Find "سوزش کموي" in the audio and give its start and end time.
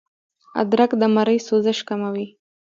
1.47-2.27